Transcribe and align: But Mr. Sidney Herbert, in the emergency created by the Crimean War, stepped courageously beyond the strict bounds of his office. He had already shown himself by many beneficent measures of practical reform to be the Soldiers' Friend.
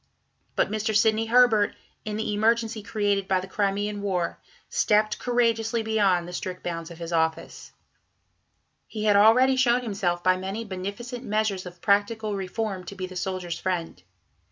But 0.55 0.71
Mr. 0.71 0.95
Sidney 0.95 1.27
Herbert, 1.27 1.75
in 2.05 2.17
the 2.17 2.33
emergency 2.33 2.81
created 2.81 3.27
by 3.27 3.39
the 3.39 3.45
Crimean 3.45 4.01
War, 4.01 4.39
stepped 4.67 5.19
courageously 5.19 5.83
beyond 5.83 6.27
the 6.27 6.33
strict 6.33 6.63
bounds 6.63 6.89
of 6.89 6.97
his 6.97 7.13
office. 7.13 7.71
He 8.87 9.03
had 9.03 9.15
already 9.15 9.55
shown 9.57 9.81
himself 9.81 10.23
by 10.23 10.37
many 10.37 10.65
beneficent 10.65 11.23
measures 11.23 11.67
of 11.67 11.81
practical 11.81 12.35
reform 12.35 12.83
to 12.85 12.95
be 12.95 13.05
the 13.05 13.15
Soldiers' 13.15 13.59
Friend. 13.59 14.01